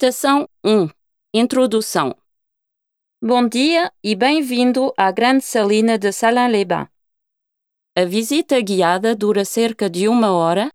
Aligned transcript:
Estação 0.00 0.48
1 0.64 0.88
Introdução 1.34 2.16
Bom 3.20 3.48
dia 3.48 3.92
e 4.00 4.14
bem-vindo 4.14 4.94
à 4.96 5.10
Grande 5.10 5.42
Salina 5.42 5.98
de 5.98 6.12
Salins-les-Bains. 6.12 6.86
A 7.96 8.04
visita 8.04 8.60
guiada 8.60 9.16
dura 9.16 9.44
cerca 9.44 9.90
de 9.90 10.06
uma 10.06 10.30
hora 10.30 10.70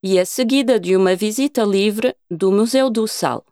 e 0.00 0.16
é 0.16 0.24
seguida 0.24 0.78
de 0.78 0.94
uma 0.94 1.16
visita 1.16 1.64
livre 1.64 2.14
do 2.30 2.52
Museu 2.52 2.88
do 2.88 3.08
Sal. 3.08 3.44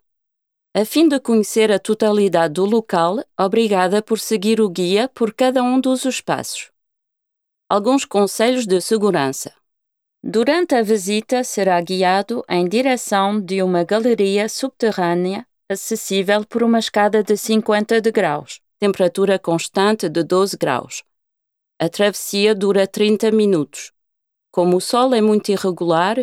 A 0.73 0.85
fim 0.85 1.09
de 1.09 1.19
conhecer 1.19 1.73
a 1.73 1.81
totalidade 1.81 2.55
do 2.55 2.65
local, 2.65 3.19
obrigada 3.37 4.01
por 4.01 4.21
seguir 4.21 4.61
o 4.61 4.69
guia 4.69 5.09
por 5.09 5.35
cada 5.35 5.61
um 5.61 5.81
dos 5.81 6.05
espaços. 6.05 6.71
Alguns 7.69 8.05
conselhos 8.05 8.65
de 8.65 8.81
segurança. 8.81 9.53
Durante 10.29 10.75
a 10.75 10.83
visita, 10.83 11.45
será 11.45 11.81
guiado 11.81 12.45
em 12.49 12.69
direção 12.69 13.41
de 13.41 13.63
uma 13.63 13.85
galeria 13.85 14.49
subterrânea 14.49 15.47
acessível 15.71 16.45
por 16.45 16.65
uma 16.65 16.81
escada 16.81 17.23
de 17.23 17.37
50 17.37 18.01
degraus, 18.01 18.61
temperatura 18.77 19.39
constante 19.39 20.09
de 20.09 20.25
12 20.25 20.57
graus. 20.57 21.05
A 21.81 21.89
travessia 21.89 22.57
dura 22.57 22.89
30 22.89 23.31
minutos. 23.31 23.93
Como 24.51 24.79
o 24.79 24.81
sol 24.81 25.15
é 25.15 25.21
muito 25.21 25.53
irregular, 25.53 26.17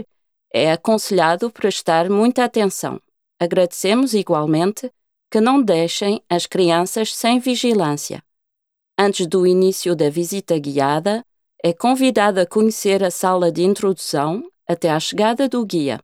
é 0.53 0.73
aconselhado 0.73 1.49
prestar 1.49 2.09
muita 2.09 2.43
atenção. 2.43 2.99
Agradecemos 3.39 4.13
igualmente 4.13 4.91
que 5.31 5.39
não 5.39 5.61
deixem 5.63 6.21
as 6.29 6.45
crianças 6.45 7.15
sem 7.15 7.39
vigilância. 7.39 8.21
Antes 8.99 9.25
do 9.27 9.47
início 9.47 9.95
da 9.95 10.09
visita 10.09 10.59
guiada, 10.59 11.25
é 11.65 11.71
convidado 11.71 12.41
a 12.41 12.45
conhecer 12.45 13.01
a 13.01 13.09
sala 13.09 13.49
de 13.49 13.63
introdução 13.63 14.43
até 14.67 14.89
à 14.89 14.99
chegada 14.99 15.47
do 15.47 15.65
guia. 15.65 15.97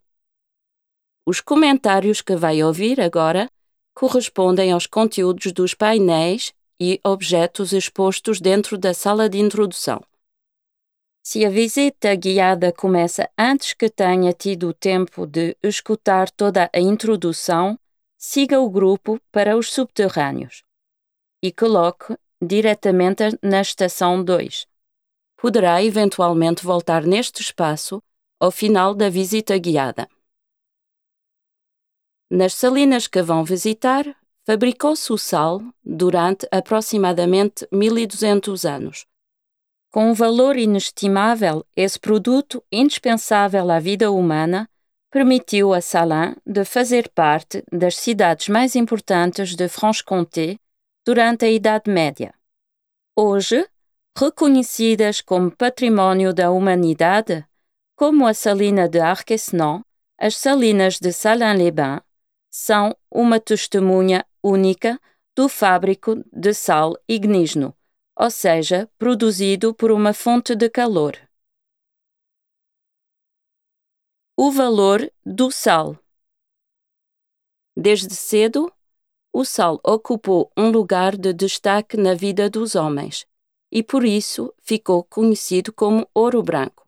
Os 1.26 1.42
comentários 1.42 2.22
que 2.22 2.34
vai 2.34 2.64
ouvir 2.64 3.02
agora 3.02 3.52
correspondem 3.94 4.72
aos 4.72 4.88
conteúdos 4.88 5.52
dos 5.52 5.74
painéis 5.74 6.54
e 6.80 6.98
objetos 7.04 7.74
expostos 7.74 8.40
dentro 8.40 8.78
da 8.78 8.94
sala 8.94 9.28
de 9.28 9.38
introdução. 9.38 10.02
Se 11.22 11.44
a 11.46 11.50
visita 11.50 12.16
guiada 12.16 12.72
começa 12.72 13.30
antes 13.38 13.74
que 13.74 13.90
tenha 13.90 14.32
tido 14.32 14.74
tempo 14.74 15.28
de 15.28 15.58
escutar 15.62 16.32
toda 16.32 16.70
a 16.74 16.80
introdução, 16.80 17.78
siga 18.18 18.62
o 18.62 18.70
grupo 18.70 19.20
para 19.30 19.58
os 19.58 19.74
subterrâneos 19.74 20.64
e 21.44 21.52
coloque 21.52 22.16
diretamente 22.42 23.38
na 23.44 23.60
estação 23.60 24.24
2. 24.24 24.66
Poderá 25.42 25.82
eventualmente 25.82 26.66
voltar 26.66 27.04
neste 27.04 27.42
espaço 27.42 28.04
ao 28.40 28.52
final 28.52 28.94
da 28.94 29.10
visita 29.10 29.58
guiada. 29.58 30.08
Nas 32.30 32.54
salinas 32.54 33.08
que 33.08 33.22
vão 33.22 33.44
visitar, 33.44 34.06
fabricou-se 34.46 35.12
o 35.12 35.18
sal 35.18 35.62
durante 35.84 36.48
aproximadamente 36.52 37.68
1200 37.72 38.66
anos. 38.66 39.06
Com 39.92 40.12
um 40.12 40.14
valor 40.14 40.58
inestimável, 40.58 41.66
esse 41.76 42.00
produto, 42.00 42.64
indispensável 42.72 43.72
à 43.72 43.80
vida 43.80 44.12
humana, 44.12 44.70
permitiu 45.10 45.74
a 45.74 45.82
Salins 45.82 46.36
de 46.46 46.64
fazer 46.64 47.10
parte 47.10 47.64
das 47.72 47.96
cidades 47.96 48.48
mais 48.50 48.76
importantes 48.76 49.56
de 49.56 49.68
Franche-Comté 49.68 50.60
durante 51.06 51.46
a 51.46 51.50
Idade 51.50 51.90
Média. 51.90 52.34
Hoje, 53.16 53.68
reconhecidas 54.20 55.22
como 55.22 55.50
Património 55.50 56.34
da 56.34 56.52
Humanidade, 56.52 57.48
como 57.96 58.28
a 58.28 58.34
salina 58.34 58.90
de 58.90 59.00
Arquesnon, 59.00 59.82
as 60.20 60.36
salinas 60.36 61.00
de 61.00 61.14
Salins-les-Bains 61.14 62.02
são 62.52 62.94
uma 63.10 63.40
testemunha 63.40 64.26
única 64.44 65.00
do 65.34 65.48
fábrico 65.48 66.22
de 66.34 66.54
sal 66.54 66.98
ignígeno, 67.08 67.74
ou 68.14 68.30
seja, 68.30 68.90
produzido 68.98 69.74
por 69.74 69.90
uma 69.90 70.14
fonte 70.14 70.54
de 70.54 70.70
calor. 70.70 71.16
O 74.36 74.52
valor 74.52 75.10
do 75.26 75.50
sal. 75.50 75.98
Desde 77.74 78.14
cedo, 78.14 78.70
o 79.32 79.46
sal 79.46 79.80
ocupou 79.82 80.52
um 80.58 80.70
lugar 80.70 81.16
de 81.16 81.32
destaque 81.32 81.96
na 81.96 82.14
vida 82.14 82.50
dos 82.50 82.76
homens 82.76 83.29
e 83.72 83.84
por 83.84 84.04
isso 84.04 84.54
ficou 84.62 85.04
conhecido 85.04 85.72
como 85.72 86.08
ouro 86.14 86.42
branco. 86.42 86.88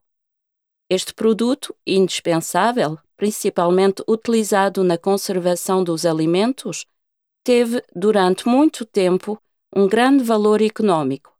Este 0.90 1.14
produto, 1.14 1.76
indispensável 1.86 2.98
principalmente 3.22 4.04
utilizado 4.08 4.84
na 4.84 4.98
conservação 4.98 5.84
dos 5.84 6.08
alimentos, 6.08 6.88
teve 7.44 7.84
durante 7.96 8.48
muito 8.48 8.84
tempo 8.84 9.40
um 9.76 9.88
grande 9.88 10.24
valor 10.24 10.60
econômico, 10.60 11.32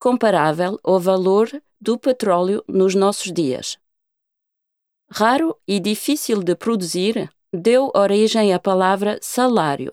comparável 0.00 0.80
ao 0.82 0.98
valor 0.98 1.50
do 1.78 1.98
petróleo 1.98 2.64
nos 2.66 2.94
nossos 2.94 3.30
dias. 3.30 3.76
Raro 5.10 5.54
e 5.68 5.78
difícil 5.78 6.42
de 6.42 6.56
produzir, 6.56 7.30
deu 7.52 7.92
origem 7.94 8.54
à 8.54 8.58
palavra 8.58 9.18
salário, 9.20 9.92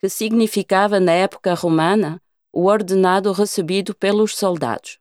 que 0.00 0.08
significava 0.08 0.98
na 0.98 1.12
época 1.12 1.52
romana 1.52 2.18
o 2.52 2.66
ordenado 2.66 3.32
recebido 3.32 3.94
pelos 3.94 4.36
soldados. 4.36 4.98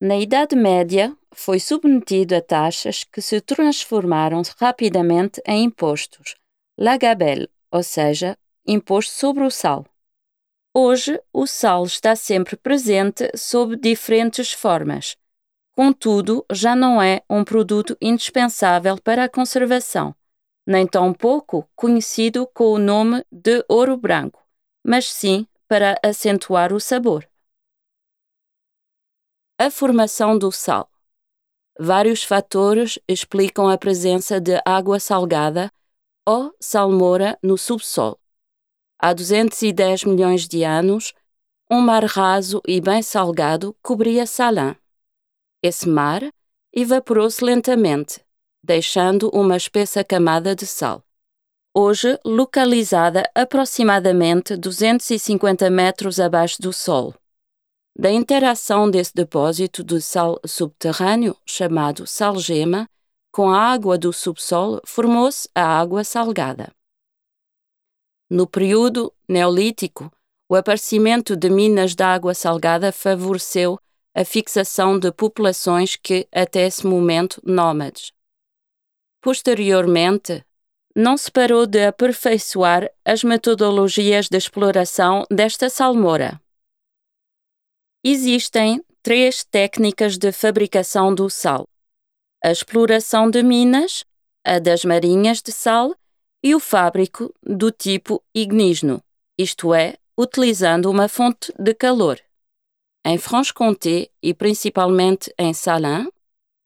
Na 0.00 0.16
Idade 0.16 0.56
Média, 0.56 1.16
foi 1.30 1.60
submetido 1.60 2.34
a 2.34 2.40
taxas 2.40 3.04
que 3.04 3.20
se 3.20 3.40
transformaram 3.40 4.42
rapidamente 4.58 5.40
em 5.46 5.64
impostos, 5.64 6.34
la 6.76 6.96
gabelle, 6.96 7.48
ou 7.70 7.82
seja, 7.82 8.36
imposto 8.66 9.12
sobre 9.14 9.44
o 9.44 9.50
sal. 9.50 9.86
Hoje, 10.74 11.20
o 11.32 11.46
sal 11.46 11.84
está 11.84 12.16
sempre 12.16 12.56
presente 12.56 13.30
sob 13.36 13.76
diferentes 13.76 14.52
formas. 14.52 15.16
Contudo, 15.76 16.44
já 16.50 16.74
não 16.74 17.00
é 17.00 17.22
um 17.28 17.44
produto 17.44 17.96
indispensável 18.00 18.98
para 18.98 19.24
a 19.24 19.28
conservação, 19.28 20.14
nem 20.66 20.86
tampouco 20.86 21.68
conhecido 21.74 22.46
com 22.54 22.72
o 22.72 22.78
nome 22.78 23.24
de 23.30 23.64
ouro 23.68 23.96
branco, 23.96 24.42
mas 24.84 25.06
sim 25.12 25.46
para 25.72 25.98
acentuar 26.02 26.70
o 26.70 26.78
sabor. 26.78 27.26
A 29.58 29.70
formação 29.70 30.36
do 30.36 30.52
sal. 30.52 30.86
Vários 31.80 32.22
fatores 32.22 32.98
explicam 33.08 33.70
a 33.70 33.78
presença 33.78 34.38
de 34.38 34.60
água 34.66 35.00
salgada 35.00 35.72
ou 36.28 36.54
salmoura 36.60 37.38
no 37.42 37.56
subsolo. 37.56 38.20
Há 38.98 39.14
210 39.14 40.04
milhões 40.04 40.46
de 40.46 40.62
anos, 40.62 41.14
um 41.70 41.80
mar 41.80 42.04
raso 42.04 42.60
e 42.68 42.78
bem 42.78 43.02
salgado 43.02 43.74
cobria 43.80 44.26
Salin. 44.26 44.76
Esse 45.62 45.88
mar 45.88 46.20
evaporou-se 46.70 47.42
lentamente, 47.42 48.22
deixando 48.62 49.30
uma 49.32 49.56
espessa 49.56 50.04
camada 50.04 50.54
de 50.54 50.66
sal. 50.66 51.02
Hoje 51.74 52.20
localizada 52.22 53.22
aproximadamente 53.34 54.58
250 54.58 55.70
metros 55.70 56.20
abaixo 56.20 56.60
do 56.60 56.70
solo. 56.70 57.14
Da 57.98 58.10
interação 58.10 58.90
desse 58.90 59.14
depósito 59.14 59.82
de 59.82 59.98
sal 60.02 60.38
subterrâneo, 60.44 61.34
chamado 61.46 62.06
salgema, 62.06 62.86
com 63.32 63.48
a 63.48 63.58
água 63.58 63.96
do 63.96 64.12
subsolo, 64.12 64.82
formou-se 64.84 65.48
a 65.54 65.64
água 65.64 66.04
salgada. 66.04 66.70
No 68.28 68.46
período 68.46 69.10
Neolítico, 69.26 70.12
o 70.50 70.54
aparecimento 70.54 71.34
de 71.34 71.48
minas 71.48 71.94
de 71.94 72.04
água 72.04 72.34
salgada 72.34 72.92
favoreceu 72.92 73.78
a 74.14 74.26
fixação 74.26 74.98
de 74.98 75.10
populações 75.10 75.96
que, 75.96 76.28
até 76.30 76.66
esse 76.66 76.86
momento, 76.86 77.40
nómades. 77.42 78.12
Posteriormente, 79.22 80.44
não 80.94 81.16
se 81.16 81.30
parou 81.30 81.66
de 81.66 81.86
aperfeiçoar 81.86 82.90
as 83.04 83.24
metodologias 83.24 84.28
de 84.28 84.36
exploração 84.36 85.24
desta 85.30 85.68
salmoura. 85.68 86.40
Existem 88.04 88.82
três 89.02 89.44
técnicas 89.44 90.18
de 90.18 90.32
fabricação 90.32 91.14
do 91.14 91.30
sal: 91.30 91.68
a 92.44 92.50
exploração 92.50 93.30
de 93.30 93.42
minas, 93.42 94.04
a 94.44 94.58
das 94.58 94.84
marinhas 94.84 95.40
de 95.40 95.52
sal 95.52 95.94
e 96.42 96.54
o 96.54 96.60
fábrico 96.60 97.32
do 97.42 97.70
tipo 97.70 98.22
ignígeno, 98.34 99.02
isto 99.38 99.72
é, 99.72 99.96
utilizando 100.18 100.90
uma 100.90 101.08
fonte 101.08 101.52
de 101.58 101.72
calor. 101.74 102.20
Em 103.04 103.18
Franche-Comté 103.18 104.08
e 104.22 104.32
principalmente 104.32 105.32
em 105.38 105.52
Salins, 105.52 106.08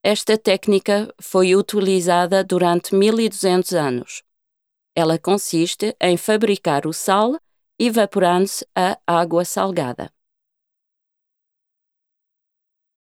esta 0.09 0.39
técnica 0.39 1.13
foi 1.21 1.57
utilizada 1.57 2.45
durante 2.45 2.95
1200 2.95 3.73
anos. 3.73 4.23
Ela 4.95 5.19
consiste 5.19 5.97
em 6.01 6.17
fabricar 6.17 6.87
o 6.87 6.93
sal 6.93 7.37
evaporando-se 7.77 8.65
a 8.73 8.97
água 9.05 9.45
salgada. 9.45 10.09